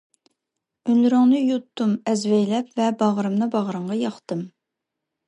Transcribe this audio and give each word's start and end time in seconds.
ئۈنلىرىڭنى 0.93 1.41
يۇتتۇم 1.49 1.91
ئەزۋەيلەپ 2.13 2.71
ۋە 2.81 2.87
باغرىمنى 3.03 3.49
باغرىڭغا 3.57 3.99
ياقتىم. 4.01 4.43